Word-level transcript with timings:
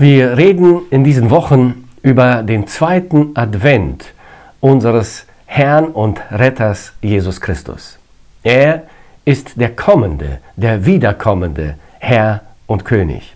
Wir 0.00 0.36
reden 0.36 0.82
in 0.90 1.02
diesen 1.02 1.28
Wochen 1.28 1.88
über 2.02 2.44
den 2.44 2.68
zweiten 2.68 3.32
Advent 3.34 4.14
unseres 4.60 5.26
Herrn 5.46 5.86
und 5.86 6.20
Retters 6.30 6.92
Jesus 7.02 7.40
Christus. 7.40 7.98
Er 8.44 8.84
ist 9.24 9.60
der 9.60 9.74
kommende, 9.74 10.38
der 10.54 10.86
wiederkommende 10.86 11.74
Herr 11.98 12.42
und 12.68 12.84
König. 12.84 13.34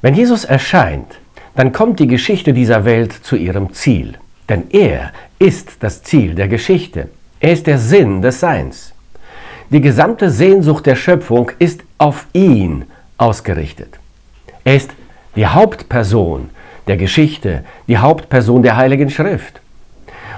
Wenn 0.00 0.14
Jesus 0.14 0.46
erscheint, 0.46 1.20
dann 1.54 1.72
kommt 1.72 2.00
die 2.00 2.08
Geschichte 2.08 2.54
dieser 2.54 2.86
Welt 2.86 3.12
zu 3.12 3.36
ihrem 3.36 3.74
Ziel. 3.74 4.14
Denn 4.48 4.70
er 4.70 5.12
ist 5.38 5.76
das 5.80 6.02
Ziel 6.02 6.34
der 6.34 6.48
Geschichte. 6.48 7.10
Er 7.40 7.52
ist 7.52 7.66
der 7.66 7.76
Sinn 7.76 8.22
des 8.22 8.40
Seins. 8.40 8.94
Die 9.68 9.82
gesamte 9.82 10.30
Sehnsucht 10.30 10.86
der 10.86 10.96
Schöpfung 10.96 11.52
ist 11.58 11.82
auf 11.98 12.28
ihn 12.32 12.86
ausgerichtet. 13.18 13.98
Er 14.64 14.76
ist 14.76 14.90
die 15.36 15.46
Hauptperson 15.46 16.50
der 16.86 16.96
Geschichte, 16.96 17.64
die 17.88 17.98
Hauptperson 17.98 18.62
der 18.62 18.76
Heiligen 18.76 19.10
Schrift. 19.10 19.60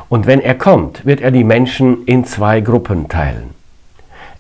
Und 0.09 0.27
wenn 0.27 0.41
er 0.41 0.55
kommt, 0.55 1.05
wird 1.05 1.20
er 1.20 1.30
die 1.30 1.45
Menschen 1.45 2.05
in 2.05 2.25
zwei 2.25 2.61
Gruppen 2.61 3.09
teilen. 3.09 3.51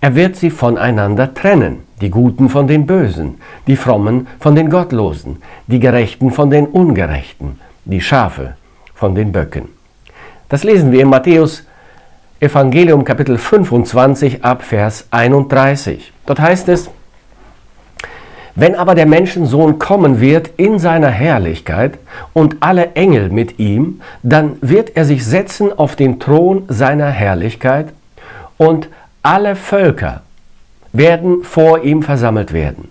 Er 0.00 0.14
wird 0.14 0.36
sie 0.36 0.50
voneinander 0.50 1.34
trennen, 1.34 1.82
die 2.00 2.10
Guten 2.10 2.48
von 2.48 2.68
den 2.68 2.86
Bösen, 2.86 3.36
die 3.66 3.76
Frommen 3.76 4.28
von 4.38 4.54
den 4.54 4.70
Gottlosen, 4.70 5.42
die 5.66 5.80
Gerechten 5.80 6.30
von 6.30 6.50
den 6.50 6.66
Ungerechten, 6.66 7.58
die 7.84 8.00
Schafe 8.00 8.54
von 8.94 9.14
den 9.14 9.32
Böcken. 9.32 9.68
Das 10.48 10.62
lesen 10.62 10.92
wir 10.92 11.02
in 11.02 11.08
Matthäus 11.08 11.64
Evangelium 12.38 13.02
Kapitel 13.02 13.38
25 13.38 14.44
ab 14.44 14.62
Vers 14.62 15.06
31. 15.10 16.12
Dort 16.26 16.38
heißt 16.38 16.68
es, 16.68 16.90
wenn 18.56 18.74
aber 18.74 18.94
der 18.94 19.06
Menschensohn 19.06 19.78
kommen 19.78 20.20
wird 20.20 20.50
in 20.56 20.78
seiner 20.78 21.10
Herrlichkeit 21.10 21.98
und 22.32 22.56
alle 22.60 22.92
Engel 22.94 23.28
mit 23.28 23.58
ihm, 23.58 24.00
dann 24.22 24.56
wird 24.62 24.96
er 24.96 25.04
sich 25.04 25.24
setzen 25.24 25.78
auf 25.78 25.94
den 25.94 26.18
Thron 26.18 26.64
seiner 26.68 27.10
Herrlichkeit 27.10 27.88
und 28.56 28.88
alle 29.22 29.56
Völker 29.56 30.22
werden 30.92 31.44
vor 31.44 31.82
ihm 31.82 32.02
versammelt 32.02 32.54
werden. 32.54 32.88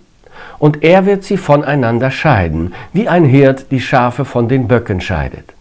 Und 0.58 0.84
er 0.84 1.04
wird 1.04 1.24
sie 1.24 1.36
voneinander 1.36 2.10
scheiden, 2.10 2.72
wie 2.92 3.08
ein 3.08 3.24
Hirt 3.24 3.70
die 3.72 3.80
Schafe 3.80 4.24
von 4.24 4.48
den 4.48 4.68
Böcken 4.68 5.00
scheidet. 5.00 5.52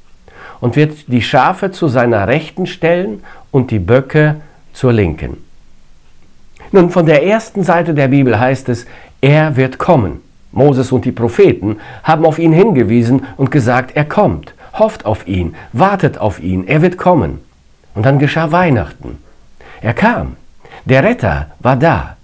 Und 0.61 0.75
wird 0.75 1.11
die 1.11 1.21
Schafe 1.21 1.71
zu 1.71 1.87
seiner 1.87 2.27
Rechten 2.27 2.65
stellen 2.65 3.23
und 3.51 3.71
die 3.71 3.79
Böcke 3.79 4.35
zur 4.73 4.93
Linken. 4.93 5.44
Nun, 6.71 6.89
von 6.89 7.05
der 7.05 7.25
ersten 7.25 7.63
Seite 7.63 7.93
der 7.93 8.07
Bibel 8.07 8.39
heißt 8.39 8.69
es, 8.69 8.85
er 9.21 9.55
wird 9.55 9.77
kommen. 9.77 10.21
Moses 10.51 10.91
und 10.91 11.05
die 11.05 11.11
Propheten 11.11 11.77
haben 12.03 12.25
auf 12.25 12.39
ihn 12.39 12.53
hingewiesen 12.53 13.25
und 13.37 13.51
gesagt, 13.51 13.95
er 13.95 14.05
kommt. 14.05 14.53
Hofft 14.73 15.05
auf 15.05 15.27
ihn, 15.27 15.55
wartet 15.73 16.17
auf 16.17 16.41
ihn, 16.41 16.67
er 16.67 16.81
wird 16.81 16.97
kommen. 16.97 17.41
Und 17.93 18.05
dann 18.05 18.19
geschah 18.19 18.51
Weihnachten. 18.51 19.19
Er 19.81 19.93
kam. 19.93 20.35
Der 20.85 21.03
Retter 21.03 21.47
war 21.59 21.75
da. 21.75 22.17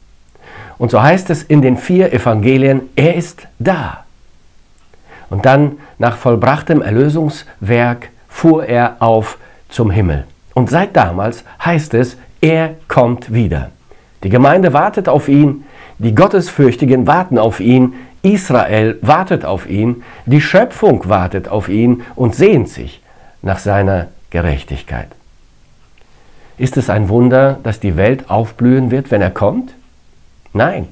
Und 0.78 0.92
so 0.92 1.02
heißt 1.02 1.30
es 1.30 1.44
in 1.44 1.62
den 1.62 1.78
vier 1.78 2.12
Evangelien, 2.12 2.82
er 2.96 3.16
ist 3.16 3.48
da. 3.60 4.06
Und 5.30 5.46
dann, 5.46 5.78
nach 5.98 6.18
vollbrachtem 6.18 6.82
Erlösungswerk, 6.82 8.10
fuhr 8.28 8.66
er 8.66 8.98
auf 9.00 9.38
zum 9.70 9.92
Himmel. 9.92 10.26
Und 10.54 10.70
seit 10.70 10.96
damals 10.96 11.44
heißt 11.64 11.94
es, 11.94 12.18
er 12.42 12.76
kommt 12.88 13.34
wieder. 13.34 13.70
Die 14.24 14.30
Gemeinde 14.30 14.74
wartet 14.74 15.10
auf 15.10 15.28
ihn, 15.28 15.66
die 15.98 16.16
Gottesfürchtigen 16.16 17.08
warten 17.08 17.38
auf 17.38 17.60
ihn, 17.60 17.94
Israel 18.22 18.98
wartet 19.02 19.46
auf 19.46 19.68
ihn, 19.70 20.04
die 20.26 20.42
Schöpfung 20.42 21.08
wartet 21.10 21.48
auf 21.48 21.70
ihn 21.70 22.04
und 22.16 22.36
sehnt 22.36 22.70
sich 22.70 23.02
nach 23.42 23.60
seiner 23.60 24.08
Gerechtigkeit. 24.30 25.08
Ist 26.58 26.78
es 26.78 26.90
ein 26.90 27.10
Wunder, 27.10 27.60
dass 27.64 27.80
die 27.80 27.98
Welt 27.98 28.30
aufblühen 28.30 28.92
wird, 28.92 29.10
wenn 29.10 29.22
er 29.22 29.32
kommt? 29.32 29.74
Nein, 30.54 30.88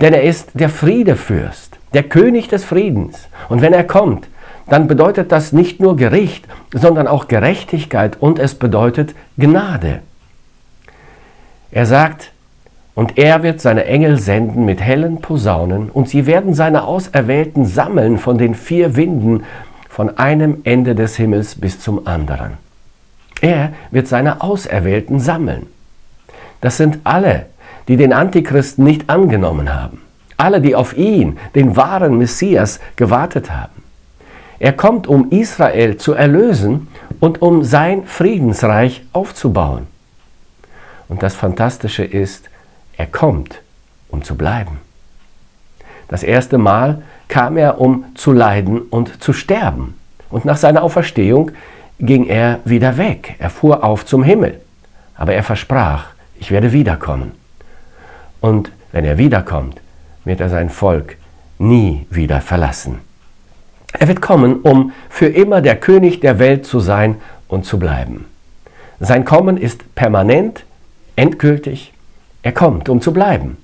denn 0.00 0.12
er 0.12 0.22
ist 0.22 0.50
der 0.54 0.68
Friedefürst, 0.68 1.78
der 1.94 2.02
König 2.02 2.48
des 2.48 2.64
Friedens. 2.64 3.28
Und 3.48 3.62
wenn 3.62 3.72
er 3.72 3.84
kommt, 3.84 4.28
dann 4.68 4.86
bedeutet 4.86 5.32
das 5.32 5.52
nicht 5.52 5.80
nur 5.80 5.96
Gericht, 5.96 6.46
sondern 6.72 7.06
auch 7.06 7.28
Gerechtigkeit 7.28 8.16
und 8.20 8.38
es 8.38 8.54
bedeutet 8.54 9.14
Gnade. 9.36 10.00
Er 11.72 11.86
sagt, 11.86 12.32
und 13.00 13.16
er 13.16 13.42
wird 13.42 13.62
seine 13.62 13.86
Engel 13.86 14.18
senden 14.18 14.66
mit 14.66 14.82
hellen 14.82 15.22
Posaunen, 15.22 15.88
und 15.88 16.10
sie 16.10 16.26
werden 16.26 16.52
seine 16.52 16.84
Auserwählten 16.84 17.64
sammeln 17.64 18.18
von 18.18 18.36
den 18.36 18.54
vier 18.54 18.94
Winden, 18.94 19.44
von 19.88 20.18
einem 20.18 20.58
Ende 20.64 20.94
des 20.94 21.16
Himmels 21.16 21.54
bis 21.54 21.80
zum 21.80 22.06
anderen. 22.06 22.58
Er 23.40 23.72
wird 23.90 24.06
seine 24.06 24.42
Auserwählten 24.42 25.18
sammeln. 25.18 25.68
Das 26.60 26.76
sind 26.76 26.98
alle, 27.04 27.46
die 27.88 27.96
den 27.96 28.12
Antichristen 28.12 28.84
nicht 28.84 29.08
angenommen 29.08 29.72
haben. 29.72 30.02
Alle, 30.36 30.60
die 30.60 30.74
auf 30.74 30.94
ihn, 30.94 31.38
den 31.54 31.76
wahren 31.76 32.18
Messias, 32.18 32.80
gewartet 32.96 33.50
haben. 33.50 33.82
Er 34.58 34.74
kommt, 34.74 35.06
um 35.06 35.30
Israel 35.30 35.96
zu 35.96 36.12
erlösen 36.12 36.88
und 37.18 37.40
um 37.40 37.64
sein 37.64 38.04
Friedensreich 38.04 39.04
aufzubauen. 39.14 39.86
Und 41.08 41.22
das 41.22 41.34
Fantastische 41.34 42.04
ist, 42.04 42.50
er 43.00 43.06
kommt, 43.06 43.62
um 44.08 44.22
zu 44.22 44.36
bleiben. 44.36 44.78
Das 46.08 46.22
erste 46.22 46.58
Mal 46.58 47.02
kam 47.28 47.56
er, 47.56 47.80
um 47.80 48.04
zu 48.14 48.32
leiden 48.32 48.82
und 48.82 49.22
zu 49.22 49.32
sterben. 49.32 49.94
Und 50.28 50.44
nach 50.44 50.58
seiner 50.58 50.82
Auferstehung 50.82 51.52
ging 51.98 52.26
er 52.26 52.58
wieder 52.64 52.98
weg. 52.98 53.36
Er 53.38 53.48
fuhr 53.48 53.84
auf 53.84 54.04
zum 54.04 54.22
Himmel. 54.22 54.60
Aber 55.14 55.32
er 55.32 55.42
versprach, 55.42 56.06
ich 56.38 56.50
werde 56.50 56.72
wiederkommen. 56.72 57.32
Und 58.40 58.70
wenn 58.92 59.04
er 59.04 59.18
wiederkommt, 59.18 59.80
wird 60.24 60.40
er 60.40 60.50
sein 60.50 60.68
Volk 60.68 61.16
nie 61.58 62.06
wieder 62.10 62.40
verlassen. 62.40 62.98
Er 63.92 64.08
wird 64.08 64.20
kommen, 64.20 64.60
um 64.60 64.92
für 65.08 65.26
immer 65.26 65.62
der 65.62 65.76
König 65.76 66.20
der 66.20 66.38
Welt 66.38 66.66
zu 66.66 66.80
sein 66.80 67.16
und 67.48 67.64
zu 67.64 67.78
bleiben. 67.78 68.26
Sein 68.98 69.24
Kommen 69.24 69.56
ist 69.56 69.94
permanent, 69.94 70.64
endgültig 71.16 71.92
er 72.42 72.52
kommt, 72.52 72.88
um 72.88 73.00
zu 73.00 73.12
bleiben. 73.12 73.56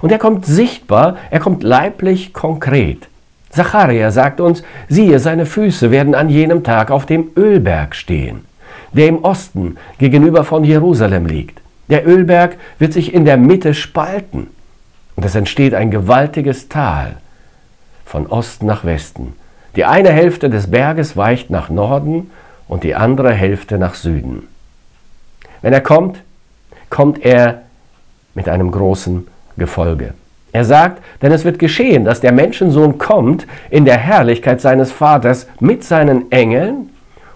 Und 0.00 0.12
er 0.12 0.18
kommt 0.18 0.46
sichtbar, 0.46 1.16
er 1.30 1.40
kommt 1.40 1.62
leiblich 1.62 2.32
konkret. 2.32 3.08
Zacharia 3.50 4.10
sagt 4.10 4.40
uns, 4.40 4.62
siehe, 4.88 5.18
seine 5.18 5.46
Füße 5.46 5.90
werden 5.90 6.14
an 6.14 6.28
jenem 6.28 6.64
Tag 6.64 6.90
auf 6.90 7.06
dem 7.06 7.28
Ölberg 7.36 7.94
stehen, 7.94 8.44
der 8.92 9.08
im 9.08 9.22
Osten 9.22 9.76
gegenüber 9.98 10.44
von 10.44 10.64
Jerusalem 10.64 11.26
liegt. 11.26 11.60
Der 11.88 12.06
Ölberg 12.06 12.56
wird 12.78 12.92
sich 12.92 13.14
in 13.14 13.24
der 13.24 13.36
Mitte 13.36 13.74
spalten 13.74 14.48
und 15.16 15.24
es 15.24 15.34
entsteht 15.34 15.74
ein 15.74 15.90
gewaltiges 15.90 16.68
Tal 16.68 17.16
von 18.04 18.26
Osten 18.26 18.66
nach 18.66 18.84
Westen. 18.84 19.34
Die 19.76 19.84
eine 19.84 20.10
Hälfte 20.10 20.50
des 20.50 20.70
Berges 20.70 21.16
weicht 21.16 21.50
nach 21.50 21.68
Norden 21.68 22.30
und 22.68 22.84
die 22.84 22.94
andere 22.94 23.32
Hälfte 23.32 23.78
nach 23.78 23.94
Süden. 23.94 24.48
Wenn 25.62 25.72
er 25.72 25.80
kommt, 25.80 26.22
kommt 26.90 27.24
er 27.24 27.62
mit 28.34 28.48
einem 28.48 28.70
großen 28.70 29.26
Gefolge. 29.56 30.14
Er 30.52 30.64
sagt, 30.64 31.02
denn 31.20 31.32
es 31.32 31.44
wird 31.44 31.58
geschehen, 31.58 32.04
dass 32.04 32.20
der 32.20 32.32
Menschensohn 32.32 32.98
kommt 32.98 33.46
in 33.70 33.84
der 33.84 33.98
Herrlichkeit 33.98 34.60
seines 34.60 34.92
Vaters 34.92 35.48
mit 35.58 35.82
seinen 35.82 36.30
Engeln 36.30 36.90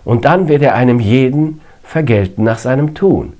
und 0.04 0.25
dann 0.25 0.48
wird 0.48 0.62
er 0.62 0.75
einem 0.75 1.00
jeden 1.00 1.60
vergelten 1.82 2.44
nach 2.44 2.59
seinem 2.59 2.94
Tun. 2.94 3.32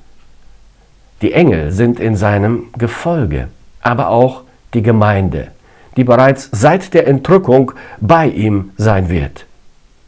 Die 1.23 1.33
Engel 1.33 1.71
sind 1.71 2.01
in 2.01 2.17
seinem 2.17 2.65
Gefolge, 2.77 3.49
aber 3.81 4.09
auch 4.09 4.43
die 4.75 4.83
Gemeinde, 4.83 5.49
die 5.97 6.05
bereits 6.05 6.49
seit 6.53 6.95
der 6.95 7.07
Entrückung 7.07 7.73
bei 8.01 8.29
ihm 8.29 8.71
sein 8.77 9.09
wird. 9.09 9.47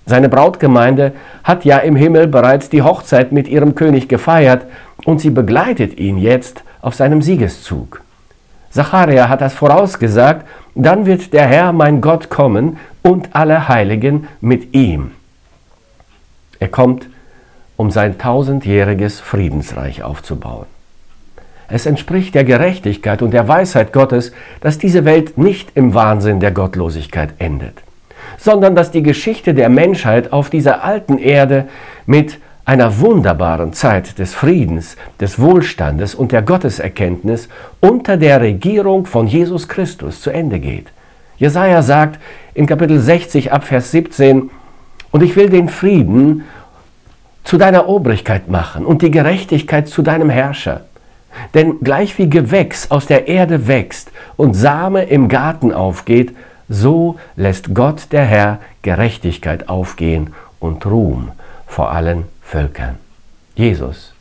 Seine 0.07 0.29
Brautgemeinde 0.29 1.13
hat 1.45 1.65
ja 1.65 1.79
im 1.79 1.95
Himmel 1.95 2.27
bereits 2.27 2.69
die 2.71 2.83
Hochzeit 2.83 3.31
mit 3.31 3.47
ihrem 3.47 3.77
König 3.77 4.09
gefeiert 4.09 4.67
und 5.05 5.21
sie 5.21 5.31
begleitet 5.31 5.99
ihn 5.99 6.19
jetzt 6.19 6.65
auf 6.83 6.95
seinem 6.95 7.23
Siegeszug. 7.23 8.03
Zacharia 8.71 9.29
hat 9.29 9.41
das 9.41 9.55
vorausgesagt, 9.55 10.47
dann 10.75 11.07
wird 11.07 11.33
der 11.33 11.47
Herr 11.47 11.73
mein 11.73 12.01
Gott 12.01 12.31
kommen 12.31 12.79
und 13.03 13.35
alle 13.35 13.69
Heiligen 13.69 14.29
mit 14.41 14.75
ihm. 14.75 15.13
Er 16.61 16.69
kommt, 16.69 17.09
um 17.77 17.91
sein 17.91 18.19
tausendjähriges 18.19 19.21
Friedensreich 19.21 20.03
aufzubauen. 20.03 20.67
Es 21.69 21.87
entspricht 21.87 22.35
der 22.35 22.45
Gerechtigkeit 22.45 23.23
und 23.23 23.33
der 23.33 23.49
Weisheit 23.49 23.93
Gottes, 23.93 24.33
dass 24.61 24.79
diese 24.79 25.05
Welt 25.05 25.39
nicht 25.39 25.71
im 25.77 25.95
Wahnsinn 25.95 26.41
der 26.41 26.51
Gottlosigkeit 26.51 27.31
endet, 27.39 27.83
sondern 28.39 28.75
dass 28.75 28.91
die 28.91 29.03
Geschichte 29.03 29.55
der 29.55 29.69
Menschheit 29.69 30.33
auf 30.33 30.51
dieser 30.51 30.85
alten 30.85 31.17
Erde 31.17 31.69
mit 32.07 32.39
einer 32.71 33.01
wunderbaren 33.01 33.73
Zeit 33.73 34.21
des 34.21 34.33
Friedens, 34.33 34.97
des 35.19 35.41
Wohlstandes 35.41 36.15
und 36.15 36.31
der 36.31 36.41
Gotteserkenntnis 36.41 37.49
unter 37.81 38.17
der 38.17 38.41
Regierung 38.41 39.07
von 39.07 39.27
Jesus 39.27 39.67
Christus 39.67 40.21
zu 40.21 40.31
Ende 40.31 40.61
geht. 40.61 40.87
Jesaja 41.37 41.83
sagt 41.83 42.21
in 42.55 42.67
Kapitel 42.67 43.01
60 43.01 43.51
ab 43.51 43.65
Vers 43.65 43.91
17, 43.91 44.51
und 45.11 45.23
ich 45.25 45.35
will 45.35 45.49
den 45.49 45.69
Frieden 45.69 46.45
zu 47.43 47.59
deiner 47.59 47.89
Obrigkeit 47.89 48.49
machen 48.49 48.87
und 48.87 49.03
die 49.03 49.11
Gerechtigkeit 49.11 49.89
zu 49.89 50.03
deinem 50.03 50.31
Herrscher. 50.31 50.83
Denn 51.55 51.81
gleich 51.81 52.19
wie 52.19 52.31
Gewächs 52.31 52.93
aus 52.93 53.07
der 53.07 53.27
Erde 53.27 53.67
wächst 53.67 54.13
und 54.37 54.55
Same 54.55 55.03
im 55.07 55.27
Garten 55.27 55.73
aufgeht, 55.73 56.37
so 56.69 57.17
lässt 57.35 57.75
Gott 57.75 58.13
der 58.13 58.27
Herr 58.27 58.61
Gerechtigkeit 58.83 59.69
aufgehen 59.69 60.35
und 60.61 60.87
Ruhm 60.87 61.33
vor 61.67 61.91
allen 61.91 62.27
Völkern. 62.51 62.97
Jesus 63.55 64.13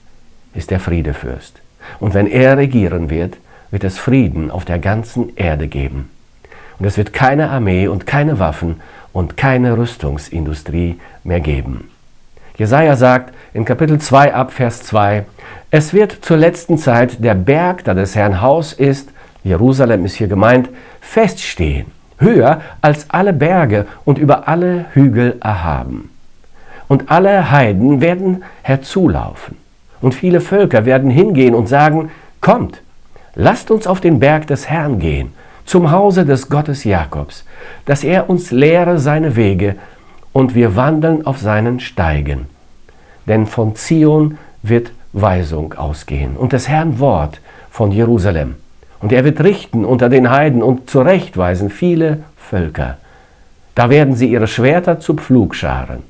ist 0.53 0.69
der 0.69 0.79
Friedefürst. 0.79 1.61
Und 1.99 2.13
wenn 2.13 2.27
er 2.27 2.57
regieren 2.57 3.09
wird, 3.09 3.37
wird 3.71 3.83
es 3.83 3.97
Frieden 3.97 4.51
auf 4.51 4.65
der 4.65 4.77
ganzen 4.77 5.35
Erde 5.35 5.67
geben. 5.67 6.11
Und 6.77 6.85
es 6.85 6.95
wird 6.95 7.11
keine 7.11 7.49
Armee 7.49 7.87
und 7.87 8.05
keine 8.05 8.37
Waffen 8.37 8.81
und 9.13 9.35
keine 9.35 9.75
Rüstungsindustrie 9.79 10.99
mehr 11.23 11.39
geben. 11.39 11.89
Jesaja 12.55 12.95
sagt 12.95 13.33
in 13.55 13.65
Kapitel 13.65 13.97
2 13.97 14.35
ab 14.35 14.53
Vers 14.53 14.83
2, 14.83 15.25
es 15.71 15.93
wird 15.93 16.11
zur 16.21 16.37
letzten 16.37 16.77
Zeit 16.77 17.23
der 17.23 17.33
Berg, 17.33 17.83
da 17.83 17.95
des 17.95 18.15
Herrn 18.15 18.41
Haus 18.41 18.73
ist, 18.73 19.09
Jerusalem 19.43 20.05
ist 20.05 20.13
hier 20.13 20.27
gemeint, 20.27 20.69
feststehen, 21.01 21.87
höher 22.19 22.61
als 22.81 23.09
alle 23.09 23.33
Berge 23.33 23.87
und 24.05 24.19
über 24.19 24.47
alle 24.47 24.85
Hügel 24.93 25.37
erhaben. 25.41 26.11
Und 26.89 27.11
alle 27.11 27.51
Heiden 27.51 28.01
werden 28.01 28.43
herzulaufen. 28.63 29.55
Und 30.01 30.15
viele 30.15 30.41
Völker 30.41 30.85
werden 30.85 31.11
hingehen 31.11 31.53
und 31.53 31.69
sagen, 31.69 32.09
kommt, 32.41 32.81
lasst 33.35 33.69
uns 33.69 33.85
auf 33.85 34.01
den 34.01 34.19
Berg 34.19 34.47
des 34.47 34.67
Herrn 34.67 34.99
gehen, 34.99 35.31
zum 35.65 35.91
Hause 35.91 36.25
des 36.25 36.49
Gottes 36.49 36.83
Jakobs, 36.83 37.45
dass 37.85 38.03
er 38.03 38.27
uns 38.27 38.49
lehre 38.49 38.97
seine 38.97 39.35
Wege 39.35 39.75
und 40.33 40.55
wir 40.55 40.75
wandeln 40.75 41.27
auf 41.27 41.37
seinen 41.37 41.79
Steigen. 41.79 42.47
Denn 43.27 43.45
von 43.45 43.75
Zion 43.75 44.39
wird 44.63 44.91
Weisung 45.13 45.73
ausgehen 45.73 46.37
und 46.37 46.53
des 46.53 46.67
Herrn 46.67 46.97
Wort 46.97 47.39
von 47.69 47.91
Jerusalem. 47.91 48.55
Und 48.99 49.11
er 49.11 49.23
wird 49.25 49.43
richten 49.43 49.85
unter 49.85 50.09
den 50.09 50.31
Heiden 50.31 50.63
und 50.63 50.89
zurechtweisen 50.89 51.69
viele 51.69 52.23
Völker. 52.35 52.97
Da 53.75 53.91
werden 53.91 54.15
sie 54.15 54.31
ihre 54.31 54.47
Schwerter 54.47 54.99
zu 54.99 55.13
Pflugscharen 55.13 56.01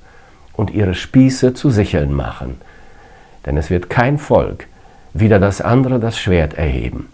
und 0.59 0.71
ihre 0.71 0.93
Spieße 0.93 1.53
zu 1.53 1.69
Sicheln 1.69 2.13
machen 2.13 2.57
denn 3.45 3.57
es 3.57 3.69
wird 3.69 3.89
kein 3.89 4.17
Volk 4.17 4.67
wieder 5.13 5.39
das 5.39 5.61
andere 5.61 5.99
das 5.99 6.19
Schwert 6.19 6.53
erheben, 6.53 7.09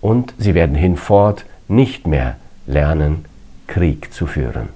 und 0.00 0.34
sie 0.38 0.54
werden 0.54 0.76
hinfort 0.76 1.44
nicht 1.68 2.06
mehr 2.06 2.36
lernen, 2.66 3.24
Krieg 3.66 4.12
zu 4.12 4.26
führen. 4.26 4.68